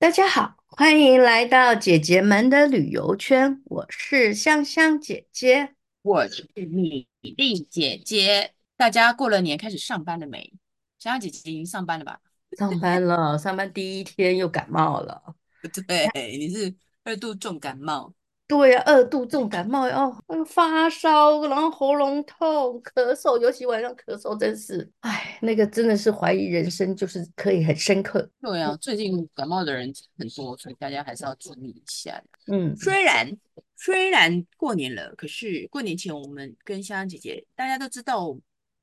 [0.00, 3.60] 大家好，欢迎来到姐姐们的旅游圈。
[3.66, 8.54] 我是香香姐姐，我是米粒姐姐。
[8.78, 10.54] 大家过了年开始上班了没？
[10.98, 12.18] 香香姐姐已经上班了吧？
[12.56, 15.22] 上班了，上班第一天又感冒了。
[15.86, 16.08] 对，
[16.38, 18.14] 你是二度重感冒。
[18.50, 20.12] 对呀、啊，二度重感冒哦，
[20.44, 28.28] 发烧，然后喉咙痛、咳嗽，尤其晚上咳嗽，真是，哎，那个真的是怀疑人生，就是可以很深刻。
[28.40, 32.20] 对啊，最近感冒的人很多，所以大家还是要注意一下。
[32.48, 33.30] 嗯，虽然
[33.76, 38.36] 虽然过年了，可是过年前我们跟香香姐姐，大家都知道，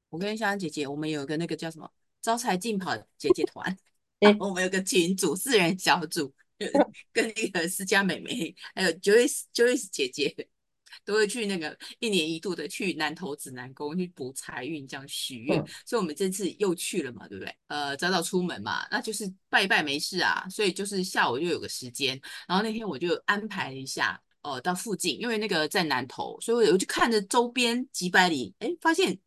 [0.10, 3.78] 我跟香香姐姐，我们有一个那个叫什么招财进宝姐姐团，
[4.22, 6.34] 欸、 我们有个群组，四人小组。
[7.14, 10.36] 跟那个思佳妹妹，还有 Joyce Joyce 姐姐，
[11.06, 15.60] 都会去那个一年一度的去南投指南宫去补财运，这样许愿。
[15.60, 17.56] 嗯、所以，我们这次又去了嘛，对不对？
[17.68, 20.48] 呃，早早出门嘛，那就是拜一拜没事啊。
[20.50, 29.20] 所以就是下午就有个时间，然后那天我就安排了一下，呃，到附近，因为那个在南投，所以我就看着周边几百里，哎，发现。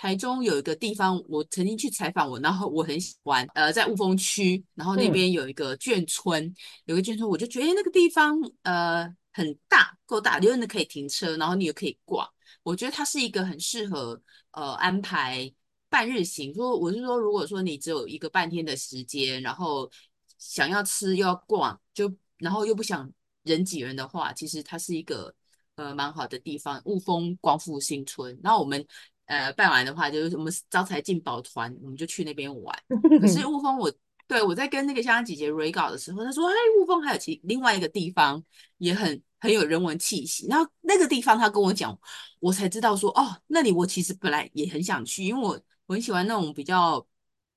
[0.00, 6.54] 台中有一个地方，我曾经去采访我，然后我很喜欢，呃，在雾峰区，然后那边有一个眷村，嗯、
[6.84, 12.24] 有个眷村，我就觉得那个地方呃很大，够大，真的可以停车，然后你也可以逛。
[12.62, 15.52] 我觉得它是一个很适合呃安排
[15.88, 16.54] 半日行。
[16.54, 19.90] 说我是说，如果说你只有一个半天的时间，然后
[20.38, 23.10] 想要吃又要逛，就然后又不想
[23.42, 25.34] 人挤人的话，其实它是一个
[25.74, 26.80] 呃蛮好的地方。
[26.84, 28.86] 雾峰光复新村，然后我们。
[29.28, 32.76] 呃，办完的话就是我们招财进宝团，我们就去那边玩。
[33.20, 33.92] 可是 雾峰我，我
[34.26, 38.42] 对我在跟那个香香姐姐 re 稿的时候，她说：“哎，雾峰还有其另外一个地方
[38.78, 41.98] 也很很有人文气息。”然后那个地方她跟我讲，
[42.40, 47.06] 我才知道说哦，那里我其实本来也很想去，因为我我很喜欢那种比较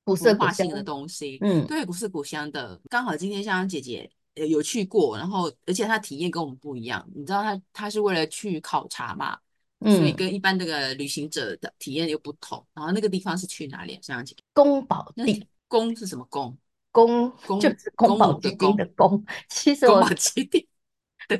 [0.03, 1.37] 古色古香的东西。
[1.41, 2.79] 嗯，对，古色古香的。
[2.89, 7.05] 刚好今天香香姐姐有去过，然后而且她体验跟我们不一样。
[7.15, 9.37] 你知道她她是为了去考察嘛？
[9.83, 12.57] 所以跟一般这个旅行者的体验又不同。
[12.59, 13.99] 嗯、然后那个地方是去哪里啊？
[14.01, 15.47] 香香姐姐，宫保地。
[15.67, 16.57] 宫是什么宫？
[16.91, 19.23] 宫宫就是宫保鸡丁的宫。
[19.47, 20.01] 其实我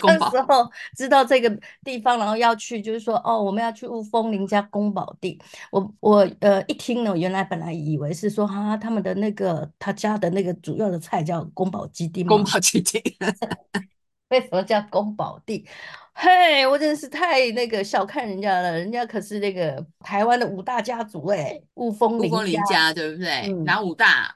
[0.03, 5.37] 那时候知道这个地方，然后要去，就是说哦，我们要去雾峰林家宫保地。
[5.69, 12.25] 我我呃一听呢，原来本来以为是说哈、啊，他们的那个他家的那个主要的菜叫宫保鸡丁。
[12.25, 13.01] 宫保鸡丁。
[14.29, 15.67] 为什么叫宫保地？
[16.13, 23.29] 嘿，我真是太那个小看人家了，人家可是那个台湾的五大家族哎，雾峰林家，雾峰林家对不对？
[23.47, 24.35] 嗯、哪五大？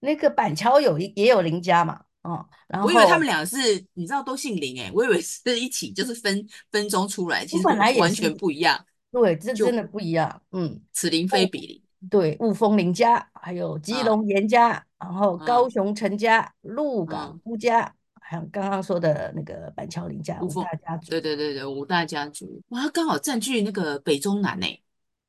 [0.00, 3.56] 那个板桥有一也有林家嘛，哦，然后我以为他们俩是，
[3.94, 8.84] 你知道都姓林哎，我以为是一起，就是分分钟出来，其实本来完全不一样。
[9.10, 10.42] 对，这真的不一样。
[10.50, 11.82] 嗯，此林非彼林。
[12.10, 17.94] 对，雾峰林家，还有基隆严家，啊、然后高雄陈家，鹿、啊、港辜家。
[18.32, 24.82] 像刚刚说的那个板桥林家五大家族，对对对对，五大家族，哇，刚好占据那个北中南诶，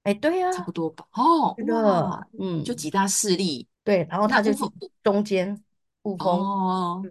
[0.03, 4.25] 哎，对呀，差不多吧，哦，这个，嗯，就几大势力，对，然后。
[4.25, 4.59] 它就是
[5.03, 5.61] 中间
[6.03, 7.03] 雾峰，哦，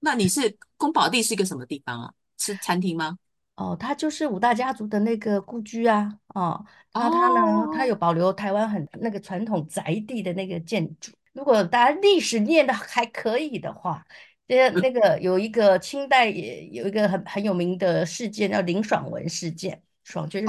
[0.00, 2.12] 那你是宫保地是一个什么地方啊？
[2.38, 3.16] 是餐厅吗？
[3.54, 6.60] 哦，它就是五大家族的那个故居啊，哦，
[6.92, 14.04] 然后它呢，它有保留台湾很那个传统宅地的那个建筑，如果大家历史念的还可以的话。
[14.48, 20.46] 那那个有一个清代也有一个很很有名的事件叫林爽文事件，爽就是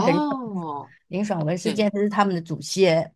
[1.08, 3.12] 林爽文事件这是他们的祖先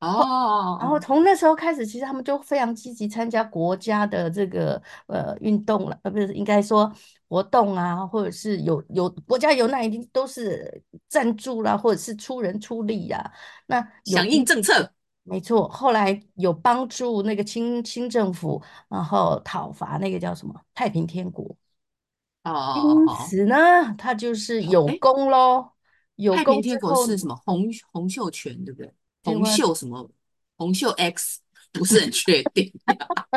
[0.00, 0.78] 哦。
[0.80, 6.90] 然后从那时候开始，其实他们就非常积极参加国家的这个呃运动了，呃不是应该说
[7.28, 13.32] 活动啊，或者是有有国家有那一定都是赞助啦，或者是出人出力呀、啊，
[13.66, 14.90] 那响应政策。
[15.26, 21.56] 没错，后来有帮助那个清清政府，然后讨伐那个叫什么太平天国
[22.44, 23.56] 哦，因此呢，
[23.96, 25.70] 他就是有功喽。
[26.16, 26.44] 有功。
[26.44, 27.34] 太平天国是什么？
[27.46, 28.92] 洪洪秀全对不对？
[29.22, 30.10] 洪秀什么？
[30.58, 31.40] 洪秀 X
[31.72, 32.70] 不是很确定，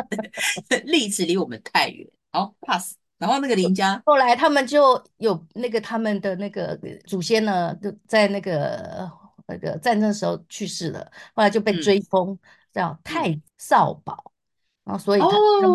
[0.84, 2.06] 历史离我们太远。
[2.30, 2.96] 好，pass。
[3.16, 9.10] 然后那个林家，后来他们就有那个他们的那个祖先呢，就在那个。
[9.50, 12.38] 那个战争时候去世了，后来就被追封、嗯、
[12.70, 15.30] 叫太子少保，嗯、然后所以他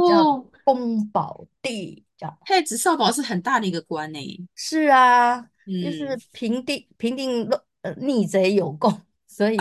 [0.08, 4.48] 叫宫保帝，哦、叫太子少保是很大的一个官呢。
[4.54, 7.50] 是啊，嗯、就是平定平定
[7.82, 9.58] 呃逆贼有功，所以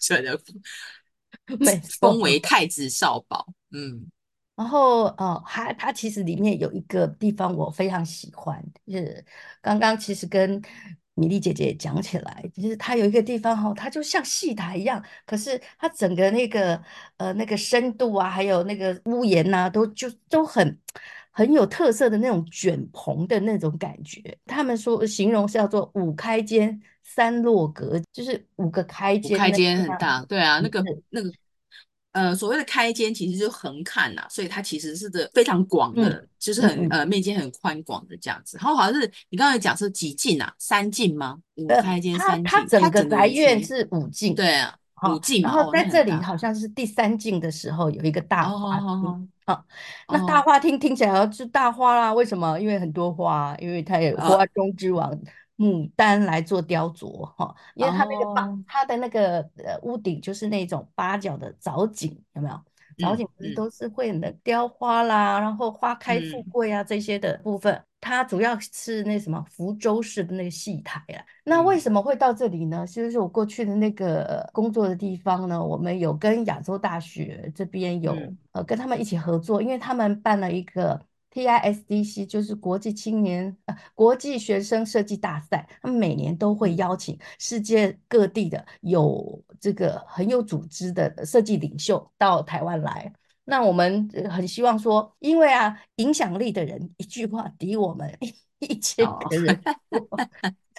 [0.00, 3.46] 所以就被封为太子少保。
[3.72, 4.10] 嗯，
[4.56, 9.22] 然后呃，还它其实里面有一个地方我非常喜欢，就是
[9.60, 10.62] 刚刚其实跟。
[11.14, 16.80] 米粒姐姐也讲起来，其实它有一个地方哈，它就像戏台一样，可是它整个那个
[17.16, 20.78] 呃那个深度啊，还有那个屋檐呐、啊，都就都很
[21.30, 24.20] 很有特色的那种卷棚的那种感觉。
[24.46, 31.30] 他们说形容是叫做五开间三落阁，就是五个开间，开间很大，对啊，那个是那个。
[32.14, 38.56] 呃，所谓的开间其实就横看呐、啊，所以它其实是的非常广的，嗯、就是很、嗯、呃面积很宽广的这样子。
[38.56, 40.54] 然后好像是你刚才讲是几进啊？
[40.58, 41.36] 三进吗？
[41.56, 44.72] 五开间三进，它整个宅院是五进，对啊，
[45.12, 45.42] 五进。
[45.42, 49.64] 然后在这里好像是第三进的时候有一个大花厅啊，
[50.08, 52.58] 那大花厅听起来好像是大花啦，为什么？
[52.60, 55.12] 因为很多花，因为它有花中之王。
[55.56, 58.58] 哦牡丹来做雕琢哈，因为它那个八，oh.
[58.66, 62.60] 它的那个呃屋顶就是那种八角的藻井，有没有？
[62.98, 71.22] 藻井不是都是会能雕花啦，嗯、然后花开富贵啊、嗯、这些的部分，它主要是那什么福州市的那个戏台啊。
[71.22, 72.84] 嗯、那为什么会到这里呢？
[72.86, 81.00] 就是我过去的那个工作的地方呢，我们有跟亚洲大学这边有、嗯、呃跟他们一起合作，因为他们办了一个。
[81.34, 93.12] TISDC 就是国际青年呃国际学生设计大赛，他们每年都会邀请世界各地的有这个很有组织的设计领袖到台湾来。
[93.44, 98.32] 那我们很希望说，因为啊，影响力的人一句话抵我们一
[98.66, 99.60] 一千个人，
[99.90, 100.00] 哦、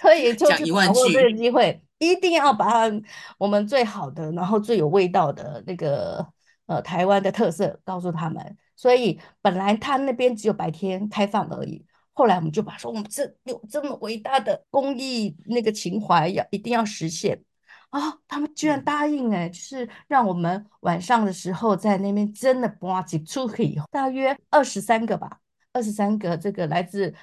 [0.00, 2.90] 所以就是把握这个机会，一定要把
[3.38, 6.26] 我们最好的，然后最有味道的那个
[6.64, 8.56] 呃台湾的特色告诉他们。
[8.76, 17.42] 所以本来他那边只有白天开放而已，后来我们就把说我们这有这么伟大的公益那个情怀要一定要实现
[17.88, 18.18] 啊、哦！
[18.28, 25.40] 他们居然答应哎，就是让我们晚上的时候在那边真的哇几出去，大约二十三个吧，
[25.72, 27.14] 二十三个这个来自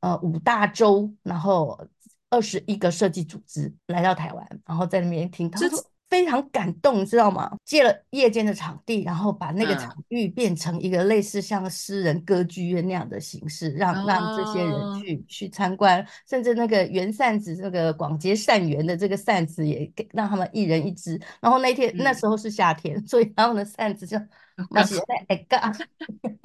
[0.00, 1.78] 呃五大洲，然后
[2.30, 5.78] 二十一个设计组织来到台湾，然后在那边听他说。
[6.12, 7.50] 非常感动，你知道吗？
[7.64, 21.18] 借了夜间的场地，然后把那个场域变成一个类似像私人歌剧院那样的形式，让、嗯、让这些人去去参观，甚至那个圆扇子，这个广结善缘的这个扇子也给让他们一人一只。
[21.40, 24.18] 然后那天、嗯、那时候是夏天，所以他们的扇子就
[24.70, 24.98] 那些
[25.28, 25.72] 哎嘎，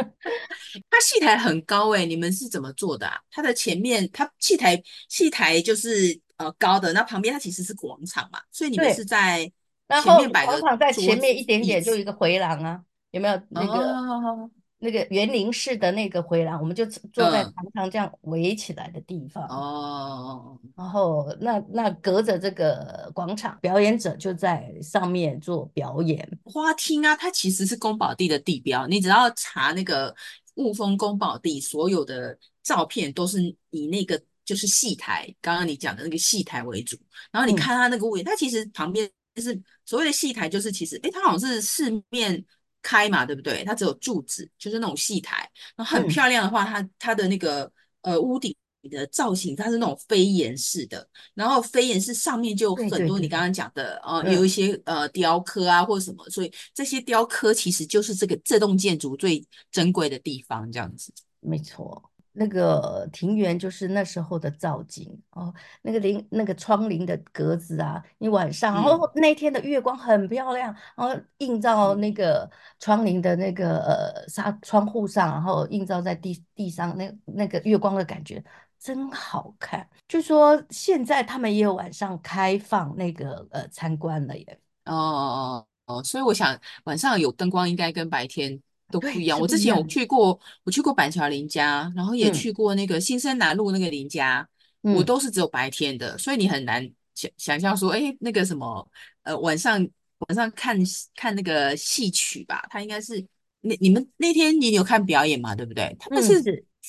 [0.90, 3.20] 它戏台很高哎、欸，你们是怎么做的啊？
[3.30, 9.52] 它的前面，它戏台戏台就是呃高的，那旁边它其实是广场嘛，所以你们是在。
[9.88, 12.82] 然后广场在前面一点点就一个回廊啊，
[13.12, 16.60] 有没有那个、哦、那个园林式的那个回廊？
[16.60, 20.60] 我们就坐在长长这样围起来的地方哦。
[20.76, 26.30] 然后那那隔着这个广场，表演者就在上面做表演。
[26.44, 30.14] 花厅啊，它其实是宫保地的地标，你只要查那个
[30.56, 36.98] 雾峰宫保地，所有的照片都是以那个就是戏台，刚刚你讲的那个戏台为主。
[37.32, 39.10] 然后你看它那个屋檐，嗯、它其实旁边。
[39.38, 42.44] 就是所谓的戏台，就是其实，哎，它好像是四面
[42.82, 43.64] 开嘛，对不对？
[43.64, 45.48] 它只有柱子，就是那种戏台。
[45.76, 48.56] 然后很漂亮的话，嗯、它它的那个呃屋顶
[48.90, 51.08] 的造型，它是那种飞檐式的。
[51.36, 61.14] 然后飞檐式上面就很多你刚刚讲的，呃，有一些呃雕刻啊或者什么，所以这些雕刻其实就是这个这栋建筑最珍贵的地方，这样子。
[61.40, 62.07] 没错。
[62.40, 65.52] 那个庭园就是那时候的造景哦，
[65.82, 78.44] 那个林那个窗棂的格子啊，你晚上，然后那天的月光很漂亮，然后映照那个窗棂的那个呃纱窗户上，然后映照在地地上，那那个月光的感觉
[78.80, 79.88] 真好看。
[80.08, 84.60] 据说现在他们也有晚上开放那个呃参观了耶。
[84.86, 88.62] 哦哦哦，所以我想晚上有灯光应该跟白天。
[88.92, 89.40] 都不一样。
[89.40, 94.48] 我之前有去过，我去过板桥林家，然后也去过那个新生南路那个林家，
[94.84, 98.90] 嗯、我都是只有白天的，所以你很难想想象说，哎，那个什么，
[99.24, 99.86] 呃，晚上
[100.28, 100.78] 晚上看
[101.16, 103.26] 看那个戏曲吧，他应该是
[103.62, 105.56] 你你们那天你有看表演嘛？
[105.56, 105.96] 对不对？
[106.00, 106.42] 他们是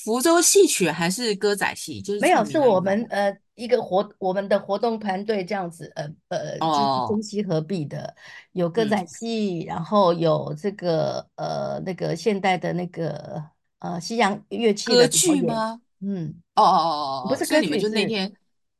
[0.05, 2.01] 福州戏曲还是歌仔戏？
[2.01, 3.37] 就是没有，是我们呃。
[3.59, 8.15] 一个活我们的活动团队这样子，呃呃，就是中西合璧的，
[8.53, 13.43] 有歌仔戏，嗯、然后有这个呃那个现代的那个
[13.81, 15.81] 呃西洋乐器的歌剧吗？
[15.99, 18.33] 嗯，哦哦哦哦，不是歌剧，你们就那天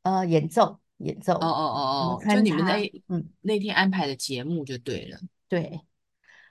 [0.03, 5.81] 呃演奏演奏，哦哦哦哦，就你们那嗯那天安排的节目就对了，对。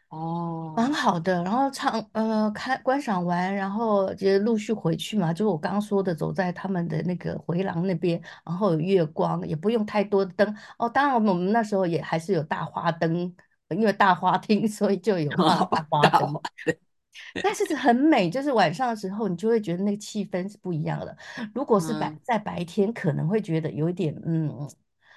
[0.09, 5.33] 哦，蛮好的，然后唱呃看观赏完，然后就陆续回去嘛。
[5.33, 10.89] 就是我刚刚说的，走在他们的那个回廊那边，然后有月光，也不用太多的灯哦。
[10.89, 13.15] 当然我们那时候也还是有大花灯，
[13.69, 16.41] 因为大花厅， 所以就有放大花灯。
[17.43, 21.15] 但是很美，就是晚上的时候，你就会觉得那个气氛是不一样的。
[21.55, 24.49] 如果是白嗯，在白天，可能会觉得有一点，嗯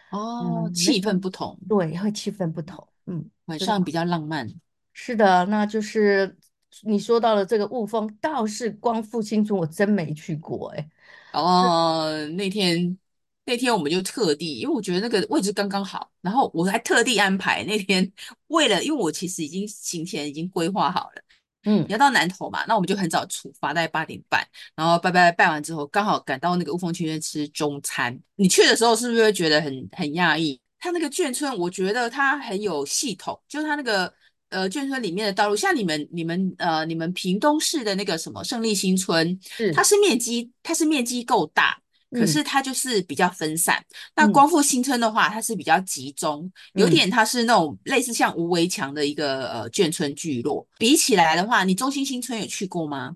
[0.10, 2.86] 哦，气氛不同，对，会气氛不同。
[3.05, 4.50] 嗯，晚上比较浪漫。
[4.93, 6.38] 是的，那就是
[6.83, 10.89] 你说到了这个雾峰，倒是光复新村，我真没去过哎。
[11.33, 12.98] 哦，那天
[13.45, 18.12] 那天我们就特地，因为我觉得那个位置刚刚好，然后我还特地安排那天，
[18.48, 21.21] 为了因为我其实已经行前已经规划好了。
[21.63, 24.45] 嗯，你要到南投嘛，那我们就很早出发，大概八点半，
[24.75, 28.19] 然后拜拜拜完之后，刚好赶到那个雾峰圈吃中餐。
[28.36, 30.60] 你去的时候是不是会觉得很很讶异？
[30.79, 34.12] 它那个眷村，我觉得它很有系统，就是它那个
[34.51, 39.39] 呃眷村里面的道路，像你们你们呃你们屏东市的那个什么胜利新村，
[39.74, 41.79] 它是，面积它是面积够大。
[42.13, 43.81] 可嗯是它就是比较分散，
[44.17, 50.67] 那嗯光复新村的话，它是比较集中，有嗯，点它是那种类似像无围墙的一个呃眷村聚落。
[50.77, 53.15] 比起来的话，你中心新村有去过吗？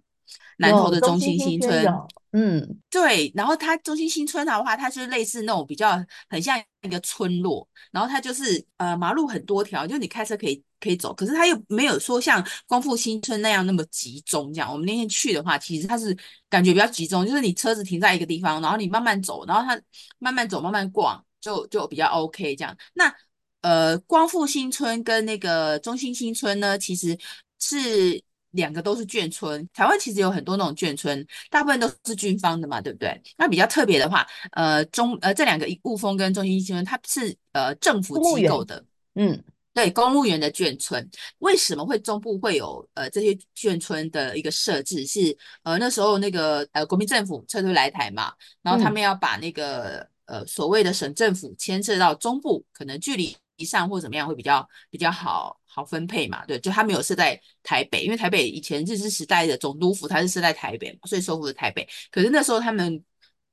[0.59, 1.85] 南投的中心新新村。
[2.31, 14.71] 嗯，对，然后它中心新村的话，它就是类似那种比较很像一个村落，然后它就是呃马路很多条，就你开车可以可以走，可是它又没有说像光复新村那样那么集中这样。
[14.71, 16.15] 我们那天去的话，其实它是
[16.49, 19.81] 感觉比较集中，就是你车子停在一个地方，然后你慢慢走，然后它
[20.19, 22.75] 慢慢走慢慢逛，就就比较 OK 这样。
[22.93, 23.13] 那
[23.61, 27.17] 呃光复新村跟那个中心新村呢，其实
[27.59, 28.23] 是。
[28.55, 33.21] 两个都是眷村，台湾其实有很多那种眷村，大部分都是军方的嘛，对不对？
[33.37, 38.81] 那比较特别的话，呃，中呃这两个雾峰跟中心新村，它是呃政府机构的，
[39.15, 39.43] 嗯，
[39.75, 41.07] 对，公务员的眷村。
[41.39, 45.05] 为什么会中部会有呃这些眷村的一个设置？
[45.05, 55.59] 是呃那时候那个呃国民政府撤退来台嘛，然后他们要把那个呃所谓的省政府迁设到中部，可能距离上或怎么样会比较比较好。
[55.75, 61.85] 好分配嘛，对，就他没有设在台北，因为台北以前日治时代的总督府他是设在台北嘛，所以收复了台北。
[62.09, 63.03] 可是那时候他们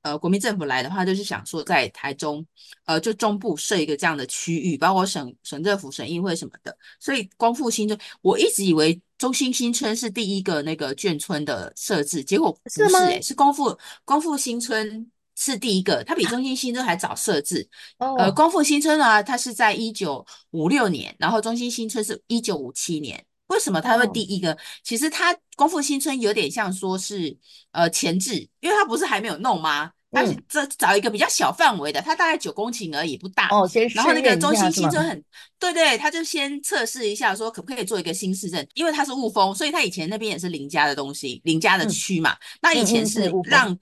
[0.02, 2.44] 呃国民政府来的话，就是想说在台中
[2.84, 6.76] 呃就中部设一个这样的区域，包括省省政府、省议会什么的。
[7.00, 13.28] 所以光复新村，我一直以为中心新村是第一个那个眷村的设置，结果不是诶、欸，是？
[13.28, 15.10] 是光复光复新村。
[15.34, 17.66] 是第一个，它比中心新村还早设置。
[17.98, 23.24] 哦，呃，光复新村呢，它是在一九五六年，然后中心新村是一九五七年。
[23.52, 24.52] 为什么他会第一个？
[24.52, 27.36] 哦、其实他光复新村有点像说是
[27.70, 29.92] 呃前置，因为他不是还没有弄吗？
[30.10, 33.48] 它是这找一个比较小范围的，它大概九公顷而已，不大。
[33.48, 35.24] 哦，先然后那个中心新村很
[35.58, 42.32] 对对，他就先测试一下，说可不可以做一个新市镇，因为它是雾峰，所以它以前那边也是林家的东西，林家的区嘛。
[42.32, 43.70] 嗯、那以前是让。
[43.70, 43.80] 嗯嗯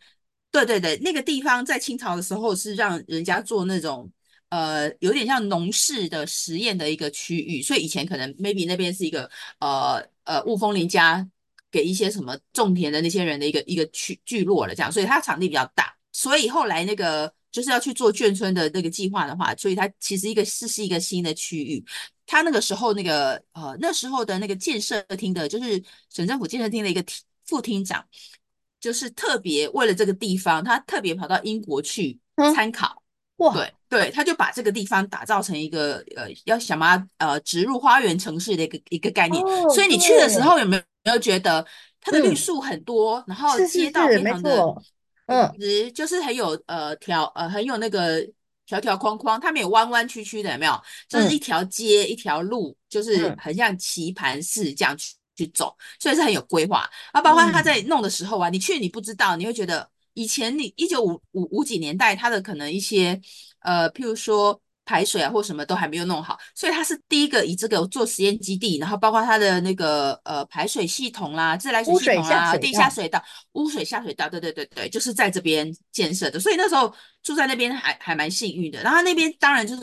[0.53, 4.11] 对对对，那个地方在清朝的时候是让人家做那种
[4.51, 11.27] 呃有点像农事的实验的一个区域，所以以前可能 maybe 那边是一个呃呃雾峰林家
[11.71, 21.85] 给一些什么种田的那些人的一个一个区聚落了这样，所以它场地比较大，所以后来那个就是要去做眷村的那个计划的话，所以它其实一个是是一个新的区域，
[22.27, 27.05] 他那个时候那个呃那时候的那个建设厅的就是省政府建设厅的一个
[27.47, 28.05] 副厅长。
[28.81, 32.19] 就是特别为了这个地方，他特别跑到英国去
[32.55, 33.00] 参考，嗯、
[33.41, 39.45] 哇，对对，他就把这个地方打造成一个呃，要想把它呃植入花园城市的一个一个概念。
[39.45, 41.67] 哦、所以你去的时候有没有没有觉得
[42.01, 44.63] 它的绿树很多，嗯、然后街道非常的
[45.27, 48.25] 嗯，直就是很有呃条呃很有那个
[48.67, 50.81] 条条框框，它没有弯弯曲曲的，有没有？
[51.09, 55.15] 就是一条街、嗯、一条路，就是很像棋盘式这样去。
[55.37, 57.21] 去走，所以是很有规划啊。
[57.23, 59.89] 包括他在弄的时候啊，嗯、你去你不知道，你会觉得
[60.21, 63.19] 以前你一九五五五几年代，他的可能一些
[63.61, 73.23] 呃，譬如说排水啊或什么都还没有弄好，所以他是第一个以这个做实验基地，然后包括他的那个呃排水系统啦、自来水系统啦、地下水道、
[73.53, 76.39] 污水下水道，对对对对，就是在这边建设的。
[76.39, 78.83] 所以那时候住在那边还还蛮幸运的。
[78.83, 79.83] 然后那边当然就是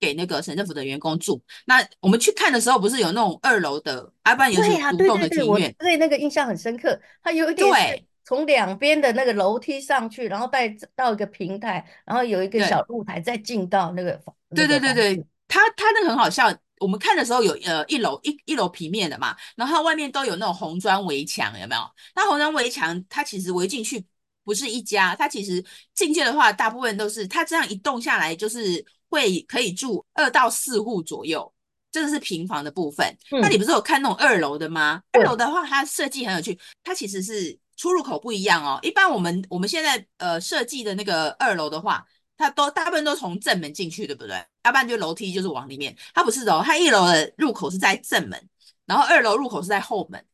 [0.00, 1.40] 给那个省政府的员工住。
[1.64, 7.00] 那我们去看的时候，不是有那种二楼的，阿班有独栋的庭院，对那个印象很深刻。
[7.22, 14.20] 它有一点对，从两边的那个楼梯上去，然后带到一个平台，然后有一个小露台，再进到那个。
[14.54, 15.16] 对对对对，
[15.48, 16.54] 它它那个很好笑。
[16.78, 21.80] 我们看的时候有呃一楼一一楼平面的嘛，然后外面都有那种红砖围墙，有没有？
[22.14, 24.04] 那红砖围墙它其实围进去
[24.44, 31.50] 不是一家，它其实进去的话，大部分都是它这样一栋下来就是会可以住二到四户左右，
[31.90, 33.06] 这个是平房的部分。
[33.30, 35.02] 嗯、那你不是有看那种二楼的吗？
[35.12, 38.78] 二楼的话，它设计很有趣，它其实是出入口不一样哦。
[38.82, 42.06] 一般我们我们现在呃设计的那个二楼的话。
[42.40, 44.36] 它都大部分都从正门进去，对不对？
[44.62, 45.92] 要不然就楼梯就是往里面。
[46.14, 48.40] 它不是的哦，它一楼的入口是在正门，
[48.86, 50.24] 然后二楼入口是在后门。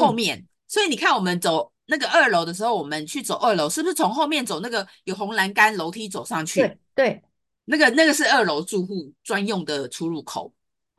[0.00, 6.60] 后面，嗯、所以你看我们走那个二楼的时候，我们去走二楼，是不是从后面走那个有红栏杆楼梯走上去？
[6.62, 7.22] 对对，
[7.66, 10.50] 那个那个是二楼住户专用的出入口。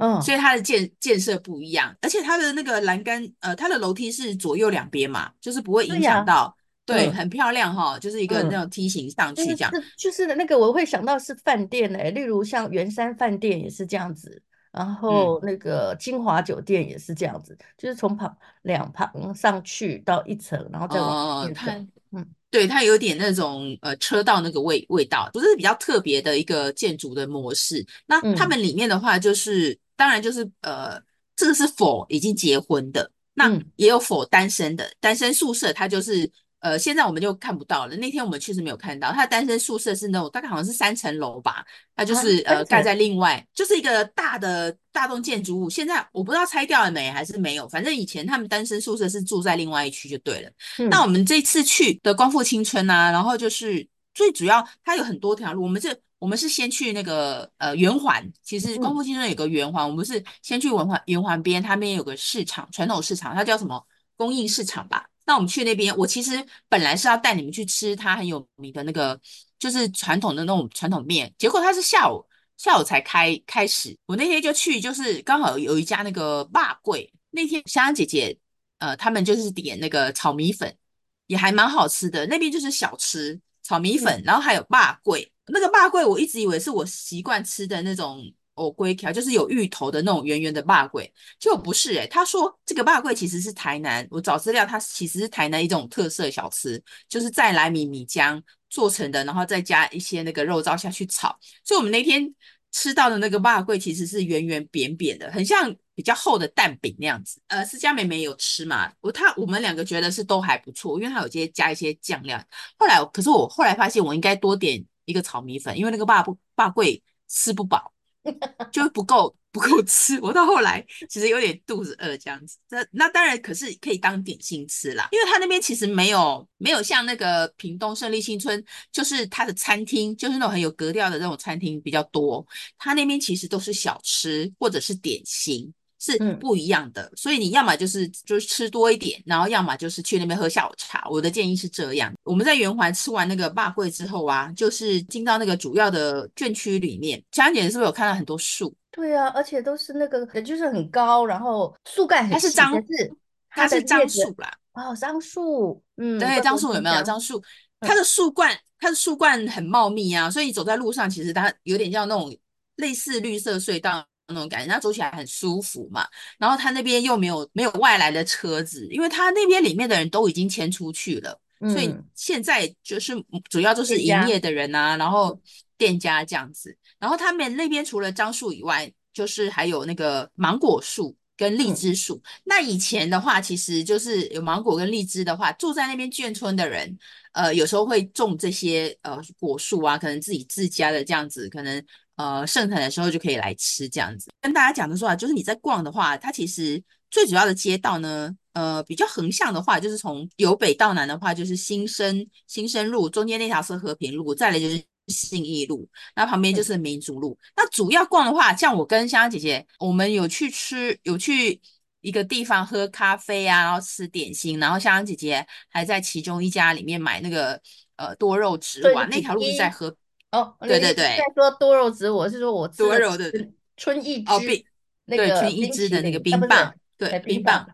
[0.01, 9.71] 嗯，所以它的建建设不一样，而且它的那个栏杆，呃，它的楼梯是左右两边嘛，就是不会影响到，对，对，很漂亮哈，就是一个那种梯形上去这样。
[9.71, 14.41] 是就是那个我会想到是饭店哎，例如像圆山饭店也是这样子，
[14.71, 21.87] 然后那个金华酒店也是这样子，嗯、就是从旁两旁上去到一层，然后再往前看。
[22.13, 27.85] 嗯，对，它有点那种呃车道那个味味道，不是比较特别的一个建筑的模式。
[28.07, 29.77] 那他们里面的话就是。
[30.01, 30.99] 当然就是呃，
[31.35, 34.91] 这个是否已经结婚的，那也有否单身的。
[34.99, 36.27] 单身宿舍它就是
[36.61, 37.95] 呃，现在我们就看不到了。
[37.97, 41.63] 那天我们确实没有看到，它的单身宿舍是那种大概好像是三层楼吧，
[41.95, 45.69] 它就是、啊、呃盖在另外，就是一个大的大栋建筑物。
[45.69, 50.49] 现在我不知道拆掉了没还是没有，反正以前他们单身宿舍是住在另外一区就对了。
[50.79, 55.95] 嗯、那我们这次去的光复青春啊，然后就是最主要它有很多条路，我们这。
[56.21, 63.83] 我们是先去那个呃圆环，其实光复青春有个圆环，嗯、我们是先去圆环圆环边，它那边有个市场，传统市场，它叫什么
[64.15, 65.09] 供应市场吧？
[65.25, 69.19] 那我们去那边，我其实本来是要带你们去吃它很有名的那个，
[69.57, 72.23] 就是传统的那种传统面，结果它是下午
[72.55, 78.37] 下午才开开始，我那天就去，就是刚好有一家那个霸柜，那天香香姐姐
[78.77, 80.77] 呃他们就是点那个炒米粉，
[81.25, 84.67] 也还蛮好吃的，那边就是小吃炒米粉，嗯、然后还有肉
[85.03, 85.27] 粿。
[85.47, 88.23] 那个肉粿，我一直以为是我习惯吃的那种
[88.55, 101.35] 藕龟条，就是有芋头的那种圆圆的肉粿，结果不是诶、他说这个肉粿其实是台南，我找资料，它其实是台南一种特色小吃，就是再来米米浆做成的，然后再加一些那个肉燥下去炒。
[101.63, 102.33] 所以我们那天
[102.71, 107.41] 吃到的那个肉粿其实是圆圆扁扁的，很像比较厚的蛋饼那样子。
[107.47, 108.91] 呃，思佳妹妹有吃嘛？
[109.01, 112.41] 我他我们两个觉得是都还不错，因为它有些加一些酱料。
[112.77, 114.85] 后来可是我后来发现我应该多点。
[115.05, 117.93] 一个炒米粉，因为那个霸不霸贵吃不饱，
[118.71, 120.19] 就不够不够吃。
[120.21, 122.57] 我到后来其实有点肚子饿这样子。
[122.69, 132.45] 那那当然可是可以当点心吃啦，因为他那边其实没有没有像那个屏东胜利新村，就是他的餐厅，就是那种很有格调的那种餐厅比较多。
[132.77, 135.73] 他那边其实都是小吃或者是点心。
[136.03, 141.07] 是不一样的，嗯、所以你要么就是就是吃多一点，然后要么就是去那边喝下午茶。
[141.11, 142.11] 我的建议是这样。
[142.23, 147.23] 我们在圆环吃完那个肉粿之后啊，就是进到那个主要的眷区里面。
[147.31, 148.75] 香香姐姐是不是有看到很多树？
[148.89, 153.17] 对啊，而且都是那个就是很高，然后树干很，它是樟，树
[153.51, 154.51] 它是樟树啦。
[154.73, 157.03] 哦，樟树，嗯，对，樟树有没有？
[157.03, 157.39] 樟树，
[157.79, 162.35] 它的树冠，它的树冠很茂密啊，所以你走在路上，其实它有点像那种
[162.77, 164.03] 类似绿色隧道。
[164.31, 166.07] 那种感觉，它走起来很舒服嘛。
[166.37, 173.13] 然后他那边又没有没有外来的车子，因为他那边里面的人都已经迁出去了，嗯、所以现在就是
[173.49, 175.39] 主要就是营业的人啊，然后
[175.77, 176.75] 店家这样子。
[176.99, 182.15] 然后他们那边除了樟树以外，就是还有那个芒果树跟荔枝树。
[182.15, 186.97] 嗯、那以前的话，其实就是有芒果跟荔枝的话，住在那边眷村的人，
[187.33, 191.83] 呃，有时候会种这些呃果树啊，可能自己自家的这样子，可能。
[192.21, 194.29] 呃，盛产的时候就可以来吃这样子。
[194.41, 196.79] 跟大家讲的说啊，就是你在逛的话，它其实
[197.09, 207.31] 最主要的街道呢，呃，比较横向的话，就是从由北到南的话，就是新生新生路中间那条是和平路，再来就是信义路，那旁边就是民族路。
[207.31, 211.59] 嗯、那主要逛的话，像我跟香香姐姐，我们有去吃，有去
[212.01, 217.59] 一个地方喝咖啡啊，然后吃点心，然后香香姐姐还在其中一家里面买那个
[217.95, 219.95] 呃多肉植物啊，那条路是在和。
[220.31, 223.31] 哦，对对对，在说多肉植物，我是说我吃多肉的
[223.75, 224.65] 春意枝哦，冰
[225.05, 227.67] 那个春一枝的那个冰棒，对冰棒，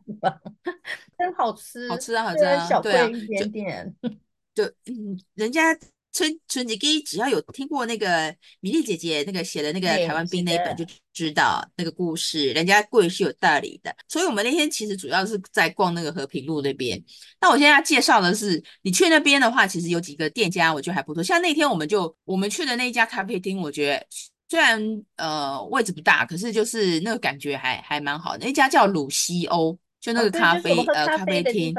[1.18, 3.96] 真好吃，好吃啊，好吃啊，小贵一点点，
[4.56, 5.78] 就嗯，人家
[6.18, 13.96] 春春姐给只要有听过那个米粒姐姐那个写的那个台湾兵那一本，就知道那个故事，人家贵是有道理的。
[14.08, 17.00] 所以我们那天其实主要是在逛那个和平路那边。
[17.40, 21.22] 那我现在要介绍的是，你去那边的话，其实有几个店家，我觉得还不错。
[21.22, 24.04] 像那天我们就我们去的那一家咖啡厅，我觉得
[24.50, 24.82] 虽然
[25.18, 28.48] 呃位置不大，可是就是那个感觉还还蛮好的。
[28.48, 31.76] 那家叫鲁西欧，就那个咖啡、哦、呃咖啡厅。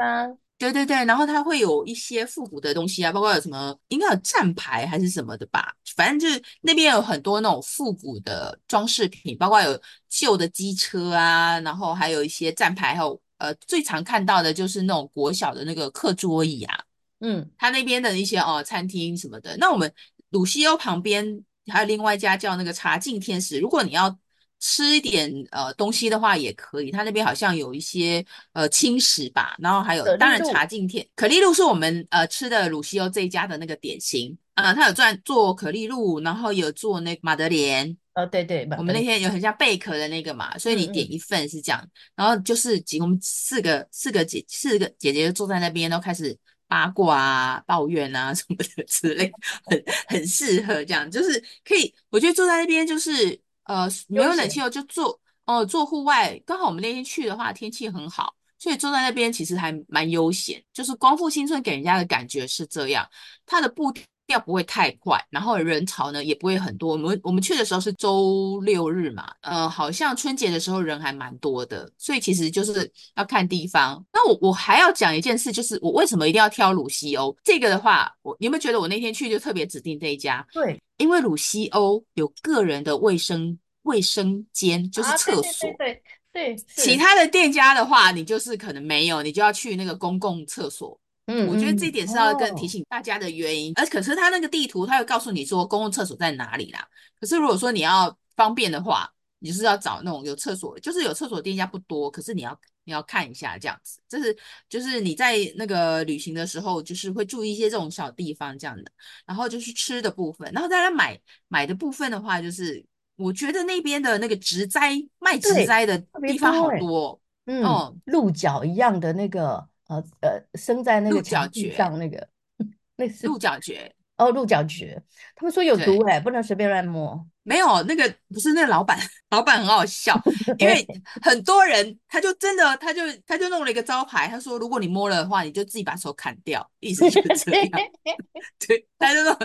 [0.59, 16.83] 对对对，然后它会有一些复古的东西啊，包括有什么，应该有站牌还是什么的吧，反正就是那边有很多那种复古的装饰品，包括有旧的机车啊，然后还有一些站牌，还有呃最常看到的就是那种国小的那个课桌椅啊，
[17.21, 19.55] 嗯，他那边的一些哦餐厅什么的。
[19.55, 19.89] 那我们
[20.31, 24.13] 鲁西欧旁边还有另外一家叫那个茶境天使，如果你要
[24.59, 34.37] 吃一点呃东西的话也可以，他那边好像有一些呃轻食吧，然后还有当然茶敬天，可丽露是我们呃吃的鲁西欧这一家的那个点心。
[34.55, 49.31] 啊、呃，他有做做可丽露，然后有做那个马德莲，哦对对，我们那天有很像贝壳的那个嘛，所以你点一份是这样，嗯嗯然后就是几我们四个四个姐四个姐姐就坐在那边，然后开始八卦啊、抱怨啊什么的之类，
[49.63, 53.39] 很很适合这样，就是可以，我觉得坐在那边就是。
[53.69, 55.11] 呃，没有冷气哦，就坐
[55.45, 56.41] 哦、呃，坐户外。
[56.43, 60.59] 刚好我们那天去的话，天气很好，所以坐在那边其实还蛮悠闲。
[60.73, 63.07] 就是光复新村给人家的感觉是这样，
[63.45, 63.93] 它的步
[64.25, 66.93] 调不会太快，然后人潮呢也不会很多。
[66.93, 74.03] 我们我们去的时候是周六日嘛，呃，好像春节的时候人还蛮多的，所以其实就是要看地方。
[74.11, 80.43] 那我我还要讲一件事，就是我为什么一定要挑鲁西欧这个的话，我你有没有觉得我那天去就特别指定这一家？
[80.51, 80.81] 对。
[80.99, 85.67] 因为鲁西欧有个人的卫生卫生间，就是厕所。
[85.69, 90.99] 啊、对对其他的店家的话，你就是可能没有，你就要去那个公共厕所。
[91.25, 93.73] 嗯，我觉得这一点是要更提醒大家的原因。
[93.77, 96.87] 而、哦、可是他那个地图，他会告诉你说公共厕所在哪里啦。
[97.19, 102.59] 可是如果说你要方便的话，你是要找那种有厕所，就是有厕所的店家不多，可是你要。
[102.85, 104.35] 你要看一下这样子，这是
[104.67, 108.91] 就是你在那个旅行的时候，就是会注意一些这种小地方这样的。
[109.27, 112.83] 然后就是吃的部分，然后再来买买的部分的话，就是
[113.15, 122.27] 我觉得那边的那个植栽卖植栽的地方好多，嗯，哦、鹿角一样的那个呃呃生在那个墙壁上那个，
[122.97, 125.01] 那是鹿角蕨哦，鹿角蕨，
[125.35, 127.25] 他们说有毒哎，不能随便乱摸。
[127.41, 128.99] 没有那个不是那个老板，
[129.31, 130.21] 老板很好笑，
[130.59, 130.85] 因为
[131.19, 137.71] 很多人他就真的他就他就弄了一个招牌，他说如果你摸了的话，你就自己把手砍掉，意思就是这样。
[138.67, 139.35] 对，他就弄，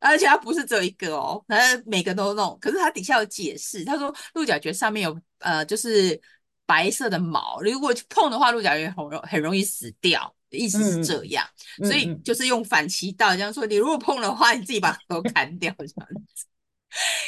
[0.00, 6.20] 而且他不是只有一个哦，他每个都弄，可是他底下有解释，他说鹿角蕨上面有呃就是
[6.66, 11.46] 白色的毛，如果碰的话，鹿角蕨很容很容易死掉，意思是这样，
[11.82, 16.46] 嗯、所以就是用反其道这样说，你如果碰的话，你自己把头砍掉这样子。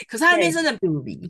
[0.08, 0.76] 可是它那边真的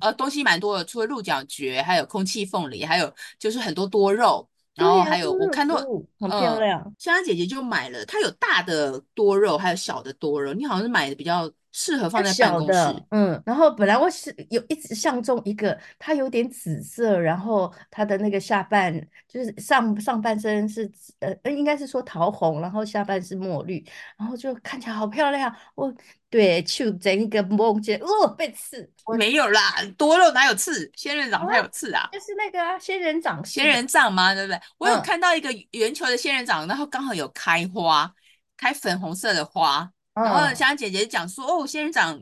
[0.00, 5.76] 呃东西蛮多的，除了鹿角蕨，还有空气凤梨，还有就是很多多肉，然后还有我看到
[6.20, 6.80] 很漂亮。
[6.98, 11.50] 香香姐姐就买了，她有大的多肉，还有小的多肉，你好像是买的比较。
[11.70, 18.92] 适合放在办公室，嗯，然后本来我是有一直相中一个，它有点紫色，然后它的那个下半
[19.28, 23.84] 就是上上半身是呃，应该是说桃红，然后下半是墨绿，
[24.16, 25.54] 然后就看起来好漂亮。
[25.74, 25.92] 我
[26.30, 30.90] 对，去整一个梦见，哦，被刺，没有啦，多肉哪有刺？
[30.94, 34.34] 仙人掌才有刺啊，就是那个啊，仙人掌，仙人掌吗？
[34.34, 34.60] 对不对？
[34.78, 38.12] 我有看到一个圆球的仙人掌，然后刚好有开花，
[38.56, 39.90] 开粉红色的花。
[40.24, 42.20] 然后香香姐姐讲说，哦，仙人掌，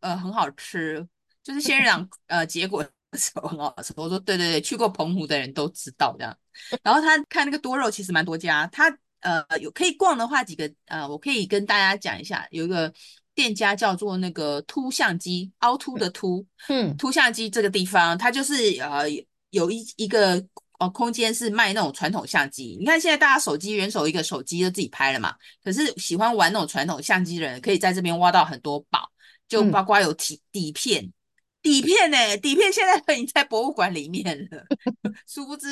[0.00, 1.06] 呃，很好吃，
[1.42, 3.92] 就是仙人掌，呃，结果的时候很好吃。
[3.96, 6.36] 我说，对对对，去过澎湖的人都知道这样。
[6.82, 12.92] 然后他看那个多肉，其实蛮多家，他呃有可以逛的话，几个呃，我可以跟大家讲一下，有一个
[13.34, 19.04] 店家叫做那个凸相机，凹凸的凸，嗯，凸相机这个地方，它就是呃
[19.50, 20.44] 有一一个。
[20.82, 22.76] 哦，空间是卖那种传统相机。
[22.80, 25.32] 你看现在大家手机人手一个手机就自己拍了嘛。
[25.62, 29.08] 可是喜欢玩那种传统相机的人，可以在这边挖到很多宝，
[29.46, 31.12] 就包括有底底片，嗯、
[31.62, 34.64] 底片呢、欸，底片现在已经在博物馆里面了。
[35.28, 35.68] 殊不知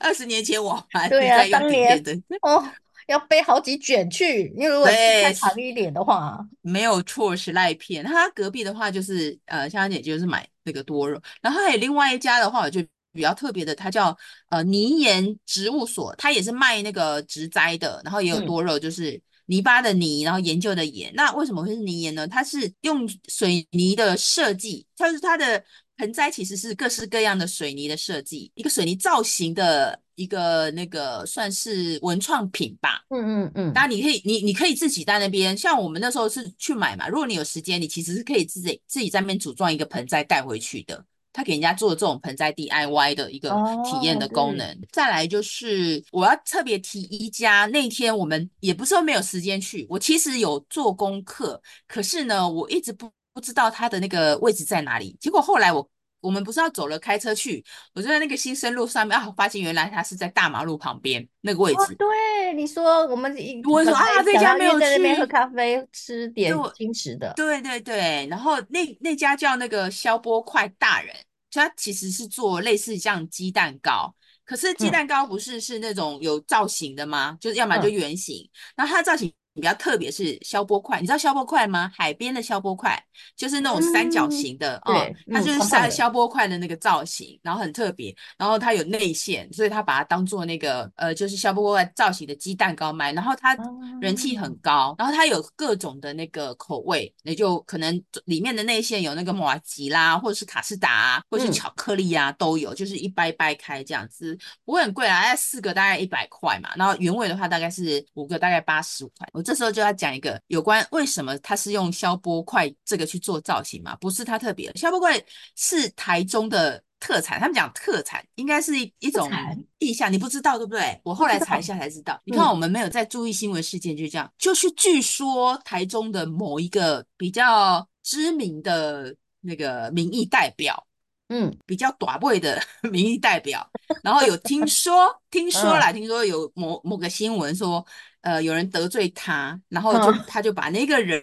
[0.00, 2.02] 二十年前我还对啊，当年
[2.42, 2.68] 哦
[3.06, 8.04] 要背好几卷去，因为如果太长一点的话，没有错是赖片。
[8.04, 12.84] 他隔壁的话就是呃，香香姐就是买那个多肉，然后还有另外一家的话我就。
[13.14, 14.16] 比较特别的，它叫
[14.50, 21.12] 呃泥岩植物所，它也是卖那个植栽的，然后也有多肉，就是泥巴的泥，然后研究的研。
[21.14, 22.26] 那为什么会是泥岩呢？
[22.26, 25.62] 它是用水泥的设计，它是它的
[25.96, 33.04] 盆栽其实是各式各样的水泥的设计，一个水泥造型的一个那个算是文创品吧。
[33.10, 33.72] 嗯嗯嗯。
[33.74, 37.06] 那你可以你你可以自己在那边，像我们那时候是去买嘛。
[37.08, 41.04] 如果你有时间，你其实是可以自己自己在那边组装一个盆栽带回去的。
[41.34, 43.50] 他给人家做这种盆栽 DIY 的一个
[43.84, 44.66] 体验的功能。
[44.66, 55.16] Oh, 再来就是我要特别提一家，那天我们也不是说没有时间去，我其实有做功课，可是呢，我一直不不知道它的那个位置在哪里。
[55.20, 55.86] 结果后来我
[56.24, 61.78] 我们不是要走了开车去，我就在那个新生路上面啊，发现原来它是在大马路旁边那个位置。
[61.78, 63.36] Oh, 对，你说我们
[63.70, 67.32] 我说啊，这家没有在那边喝咖啡吃点轻食的。
[67.36, 71.14] 对对对，然后那那家叫那个消波块大人。
[71.56, 74.12] 他其实是做类似像鸡蛋糕，
[74.44, 77.30] 可是鸡蛋糕不是是那种有造型的吗？
[77.30, 81.90] 嗯、就是要么就圆形，然后它的造型比较特别是消波块，你知道消波块吗？
[81.94, 83.00] 海边的消波块
[83.36, 93.56] 就是那种三角形的，嗯、哦，它就是消消波块的那个造型，嗯、然后很特别，然后它有内馅，所以它把它当做那个呃，就是消波块造型的鸡蛋糕卖，然后它
[94.00, 109.28] 人气很高，嗯、然后它有各种的那个口味，也就可能里面的内馅有那个马吉啦，或者是卡士达、啊，或者是巧克力啊，嗯、都有，就是一掰掰开这样子，不会很贵啊，大概四个大概一百块嘛，然后原味的话大概是五个大概八十五块。
[109.44, 113.94] 这时候就要讲一个有关为什么它是用消波块这个去做造型嘛？
[113.96, 115.22] 不是它特别，消波块
[115.54, 117.38] 是台中的特产。
[117.38, 119.30] 他们讲特产应该是一一种
[119.78, 120.98] 意象，你不知道对不对？
[121.04, 122.20] 我后来查一下才知道。
[122.24, 130.86] 你看我们没有在注意新闻事件，就这样，就是据说台中的某一个比较知名的那个民意代表，
[131.28, 133.68] 嗯，比较短位的 民意代表，
[134.02, 137.84] 然后有听说，听说啦，听说有某某个新闻说。
[138.24, 141.22] 呃，有人得罪他，然后就他就把那个人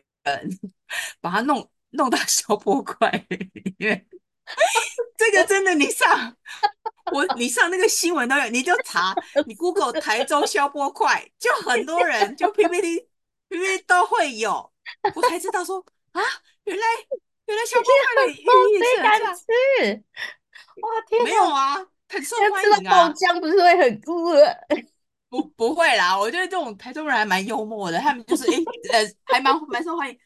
[1.19, 4.05] 把他弄弄到消波块里面。
[5.17, 6.37] 这个真的，你上
[7.11, 9.15] 我你上那个新闻都有，你就查
[9.47, 13.07] 你 Google 台中消波块，就很多人就 PPT
[13.49, 14.71] PPT 都会有，
[15.15, 16.21] 我才知道说啊，
[16.65, 16.85] 原来
[17.47, 20.03] 原来消波块的寓意是这样。
[20.81, 21.77] 哇天，没有啊，
[22.09, 24.45] 很受欢迎啊，爆浆不是会很饿？
[25.31, 28.57] 不不会啦，我觉得这种台中人还蛮幽默的，他们就是诶
[28.91, 30.17] 呃还蛮蛮受欢迎，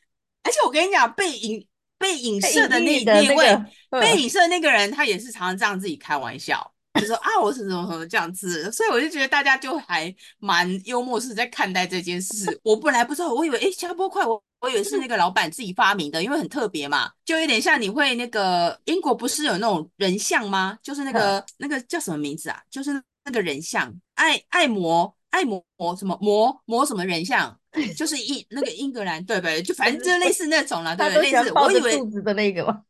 [0.41, 1.67] 而且我跟你讲，被影
[1.99, 3.55] 被影射的那那位
[3.91, 12.59] 被、那个、影射的那个人，他也是常常这样自己开玩笑，就说啊我是怎么怎么这样子，所以我就觉得大家就还蛮幽默是在看待这件事。
[12.63, 20.79] 我本来不知道，我以为诶消波块，我我以为是那个老板自己发明的，因为很特别嘛，就有点像你会那个英国不是有那种人像吗？
[20.81, 22.59] 就是那个那个叫什么名字啊？
[22.71, 22.99] 就是。
[23.25, 25.63] 那个人像爱爱魔爱魔
[25.97, 27.59] 什么魔魔什么人像，
[27.97, 29.61] 就是英那个英格兰对不对？
[29.61, 31.31] 就反正就类似那种了， 对不对？
[31.31, 32.83] 类似我以为肚子的那个吗？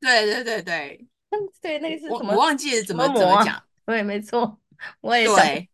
[0.00, 1.06] 对对对对，
[1.60, 2.18] 对 那个是什么？
[2.18, 3.62] 我我忘记了怎么怎么讲。
[3.86, 4.58] 对，没错。
[5.00, 5.68] 我也对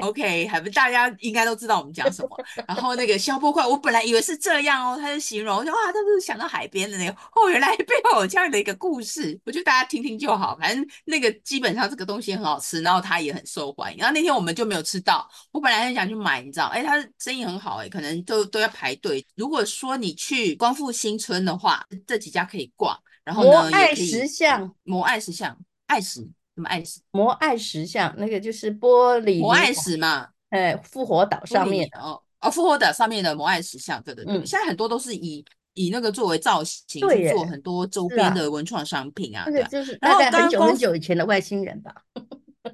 [0.00, 2.28] ，OK，还不大家应该都知道我们讲什么。
[2.66, 10.56] 然后那个消波块，我本来以为是这样哦，他就形容，我说哇，他是想到海边的那个，哦，原来背后有这样的一个故事，我觉得大家听听就好。
[10.60, 13.98] 反正那个基本上这个东西很好吃，然后它也很受欢迎。
[13.98, 19.24] 然后那天我们就没有吃到，我本来很想去买，你知道，哎，他生意很好，哎，可能都都要排队。
[19.36, 22.98] 如果说你去光复新村的话，这几家可以逛。
[23.24, 25.56] 然后呢，摩爱石像，摩爱石像，
[25.86, 26.28] 爱石。
[26.56, 26.98] 什么爱石？
[27.12, 30.26] 摩爱石像，那个就是玻璃摩爱石嘛？
[30.48, 34.38] 哎，复活岛上面哦哦，复活岛上面的摩爱石像，对对对。
[34.38, 39.44] 嗯、现在很多都是以以那个作为造型去做很多周边的文创商品啊。
[39.44, 41.94] 对、啊、就是大概很久很久以前的外星人吧？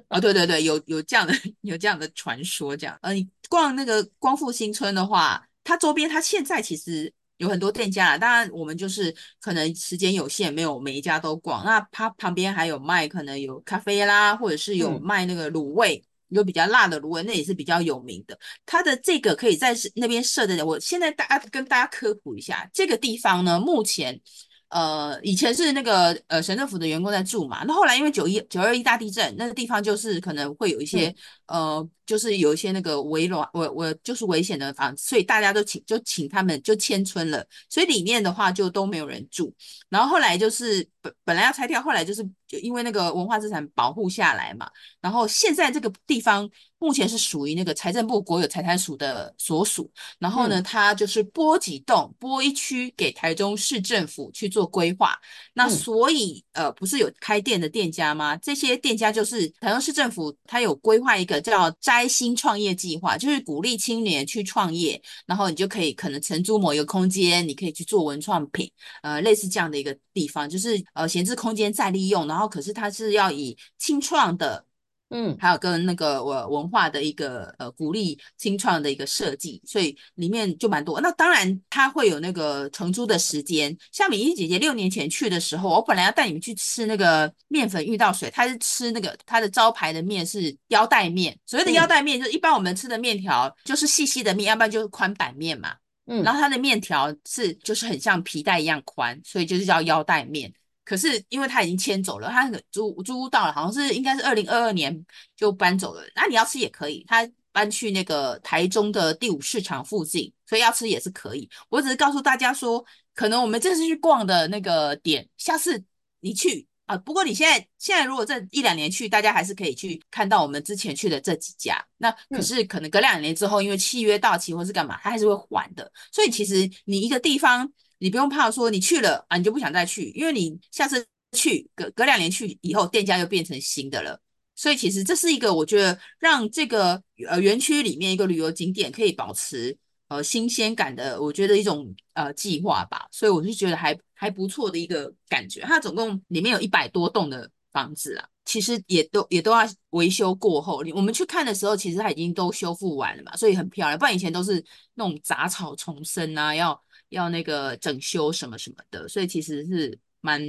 [0.07, 2.97] 啊、哦，对对对，有有这样的有这样的传说，这样。
[3.01, 7.13] 呃，你逛那个光复新村的话，它周边它现在其实。
[7.43, 11.63] 有很多店家啦，当然我们就是可能时间有限，没有每一家都逛。
[11.65, 18.39] 那它旁边还有卖，可能有咖啡啦，或者是有卖那个卤味，嗯、有比较辣的卤味，那也是比较有名的。
[18.65, 24.21] 它的这个可以在那边设的，我现在大家跟大家科普一下，这个地方呢，目前。
[24.69, 31.09] 呃，以前是那个呃省政府的员工在住嘛，那后来因为九一九二一大地震，那个地方就是可能会有一些、
[31.45, 39.53] 嗯、呃，就是有一些那个危楼，我我就是危险的房子，所以大家都请就请他们就迁村了，所以里面的话就都没有人住，
[39.89, 44.69] 然后后来就是本本来要拆掉，后来就是就因为那个文化资产保护下来嘛，
[45.01, 46.49] 然后现在这个地方。
[46.79, 49.89] 目前是属于那个财政部国有财产署的所属，
[50.19, 55.17] 然后呢，它就是拨几栋、拨一区给台中市政府去做规划。
[55.53, 58.35] 那所以，呃，不是有开店的店家吗？
[58.35, 68.67] 这些店家就是台中市政府，它有规划一个叫“开心创业计划”，就是鼓励青年去创业，然后你就可以可能承租某一个空间，你可以去做文创品，
[69.03, 74.65] 呃，类似这样的一个地方，就是呃闲置空间再利用，然后可是它是要以清创的。
[75.13, 80.99] 嗯，还有跟那个我文化的一个呃鼓励新创的一个设计，所以里面就蛮多。
[80.99, 83.77] 那当然它会有那个承租的时间。
[83.91, 91.37] 像米粒姐姐六年前去的时候，我本来要带你们去吃那个面粉遇到水，她是吃那个它的招牌的面是腰带面。
[91.45, 95.75] 所谓的腰带面，就是一般我们吃的面条就是细细的面，要不然就是宽板面嘛。
[96.07, 100.51] 嗯，然后它的面条是就是很像皮带一样宽，所以就是叫腰带面。
[100.85, 106.03] 可是因为他已经迁走了，他那个租租屋到了，好像是应该是二零二二年就搬走了。
[106.15, 111.49] 那你要吃也可以，他搬去那个台中的第五市场附近，所以要吃也是可以。
[111.69, 115.83] 我只是告诉大家说，可能我们这次去逛的那个点，下次
[116.19, 116.97] 你去啊。
[116.97, 121.79] 不过你现在现在如果这一两年去，大家还是可以去看到我们之前去的这几家。
[121.97, 125.91] 那可是可能隔两年之后，因为契约到期或是干嘛，他还是会换的。
[126.11, 127.71] 所以其实你一个地方，
[128.03, 134.19] 你不用怕说你去了啊，你就不想再去，因为你下次去隔隔两年去以后，店家又变成新的了。
[134.55, 139.77] 所以其实这是一个我觉得让这个呃园区里面一个旅游景点可以保持。
[140.09, 145.61] 呃，新鲜感的，我觉得一种呃计划吧，所以我是觉得还还不错的一个感觉。
[145.61, 150.83] 它总共里面有一百多栋的房子啊，其实也都也都要维修过后。
[150.93, 153.97] 我们去看的时候，其实它已经都修复完了嘛，所以很漂亮。
[153.97, 154.63] 不然以前都是
[154.93, 156.79] 那种杂草丛生啊，要
[157.13, 160.41] 要那个整修什么什么的，所以其实是蛮，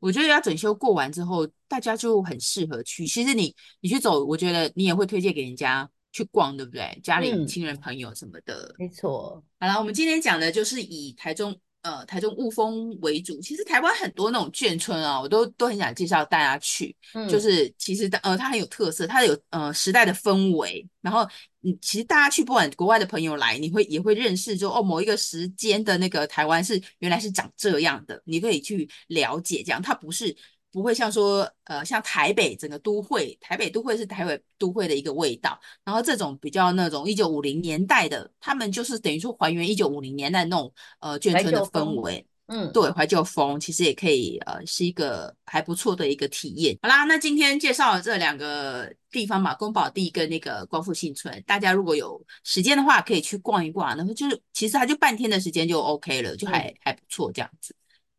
[0.00, 3.06] 我觉得要整修过完之后，大家就很适合去。
[3.06, 5.88] 其实你你去走，我觉得你也会推荐给人家。
[6.12, 6.98] 去逛，对不对？
[7.04, 9.40] 家里亲人朋友什么的，嗯、没错。
[9.60, 13.40] 好了，我们今天讲的就是以台中呃台中雾峰为主。
[13.40, 16.94] 其实台湾很多那种眷村啊，我都都很想介绍大家去。
[17.14, 20.86] 嗯，就是其实呃它很有特色，它有呃时代的氛围。
[21.00, 21.26] 然后
[21.60, 29.80] 你其实大家去，不管国外的朋友来，你会也会认识就哦某一个时间的那个台湾是原来是长这样的，你可以去了解这样。
[29.80, 30.36] 它不是。
[30.72, 35.58] 不会像说，呃，像台北整个都会，台北都会是台北都会的一个味道。
[35.84, 42.26] 然后这种比较那种一九五零年代的，他们就是等于说还原一九五零年代那种呃眷村的氛围。
[42.52, 46.76] 嗯，对，怀旧风其实也可以，呃，是一个还不错的一个体验。
[46.82, 53.96] 好啦，那今天介绍了这两个地方嘛，宫保第跟那个光复新村，大家如果有时间的话，可以去逛一逛。
[53.96, 57.72] 然后就是其实它就半天的时间就 OK 了，就还、嗯、还不错这样子。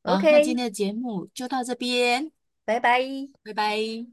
[0.03, 2.31] OK，那今天的节目就到这边。
[2.71, 3.01] 拜拜，
[3.43, 4.05] 拜拜。